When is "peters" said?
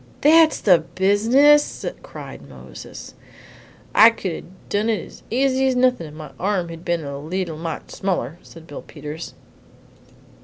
8.81-9.35